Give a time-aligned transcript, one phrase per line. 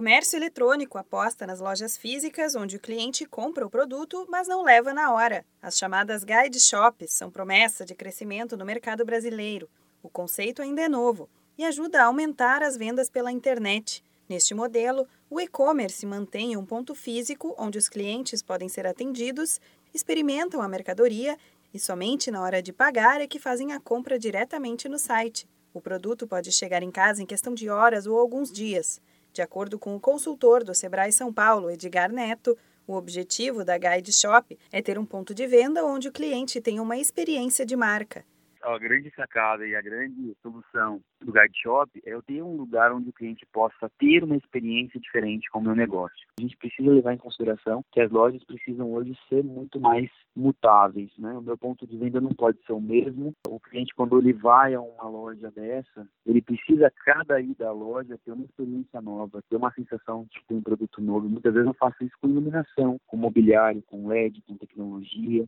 [0.00, 4.94] comércio eletrônico aposta nas lojas físicas onde o cliente compra o produto, mas não leva
[4.94, 5.44] na hora.
[5.60, 9.68] As chamadas guide shops são promessa de crescimento no mercado brasileiro.
[10.02, 11.28] O conceito ainda é novo
[11.58, 14.02] e ajuda a aumentar as vendas pela internet.
[14.26, 19.60] Neste modelo, o e-commerce mantém um ponto físico onde os clientes podem ser atendidos,
[19.92, 21.36] experimentam a mercadoria
[21.74, 25.46] e somente na hora de pagar é que fazem a compra diretamente no site.
[25.74, 28.98] O produto pode chegar em casa em questão de horas ou alguns dias.
[29.32, 34.12] De acordo com o consultor do Sebrae São Paulo, Edgar Neto, o objetivo da Guide
[34.12, 38.24] Shop é ter um ponto de venda onde o cliente tenha uma experiência de marca
[38.62, 42.92] a grande sacada e a grande solução do Guide Shop é eu ter um lugar
[42.92, 46.26] onde o cliente possa ter uma experiência diferente com o meu negócio.
[46.38, 51.10] A gente precisa levar em consideração que as lojas precisam hoje ser muito mais mutáveis,
[51.18, 51.32] né?
[51.32, 53.34] O meu ponto de venda não pode ser o mesmo.
[53.48, 58.18] O cliente quando ele vai a uma loja dessa, ele precisa cada ida à loja
[58.24, 61.28] ter uma experiência nova, ter uma sensação de ter um produto novo.
[61.28, 65.46] Muitas vezes eu faço isso com iluminação, com mobiliário, com LED, com tecnologia.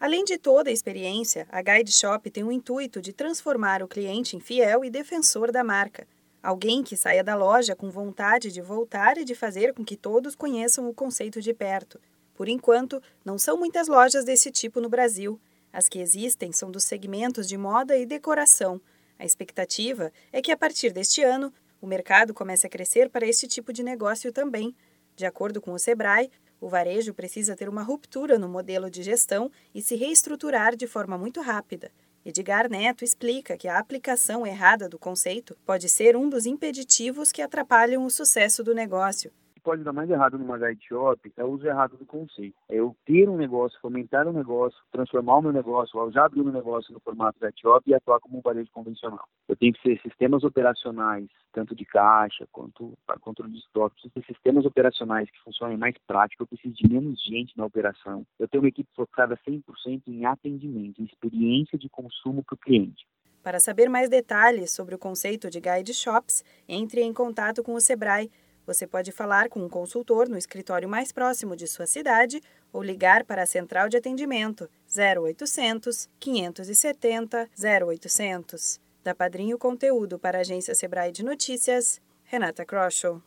[0.00, 4.34] Além de toda a experiência, a Guide Shop tem o intuito de transformar o cliente
[4.34, 6.08] em fiel e defensor da marca.
[6.42, 10.34] Alguém que saia da loja com vontade de voltar e de fazer com que todos
[10.34, 12.00] conheçam o conceito de perto.
[12.34, 15.38] Por enquanto, não são muitas lojas desse tipo no Brasil.
[15.70, 18.80] As que existem são dos segmentos de moda e decoração.
[19.18, 23.46] A expectativa é que a partir deste ano, o mercado comece a crescer para este
[23.46, 24.74] tipo de negócio também.
[25.14, 26.30] De acordo com o Sebrae,
[26.60, 31.16] o varejo precisa ter uma ruptura no modelo de gestão e se reestruturar de forma
[31.16, 31.90] muito rápida.
[32.24, 37.40] Edgar Neto explica que a aplicação errada do conceito pode ser um dos impeditivos que
[37.40, 41.50] atrapalham o sucesso do negócio que pode dar mais errado numa guide shop é o
[41.50, 42.56] uso errado do conceito.
[42.68, 46.50] É eu ter um negócio, fomentar um negócio, transformar o meu negócio, já abrir um
[46.50, 49.28] negócio no formato guide shop e atuar como um varejo convencional.
[49.46, 53.94] Eu tenho que ser sistemas operacionais, tanto de caixa quanto para controle de estoque.
[53.96, 56.42] Preciso ter sistemas operacionais que funcionem mais prático.
[56.42, 58.24] Eu preciso de menos gente na operação.
[58.38, 63.06] Eu tenho uma equipe focada 100% em atendimento, em experiência de consumo para o cliente.
[63.42, 67.80] Para saber mais detalhes sobre o conceito de guide shops, entre em contato com o
[67.80, 68.30] Sebrae
[68.72, 72.40] você pode falar com um consultor no escritório mais próximo de sua cidade
[72.72, 78.80] ou ligar para a central de atendimento 0800 570 0800.
[79.02, 83.20] Da Padrinho Conteúdo para a agência Sebrae de Notícias, Renata Kroschel.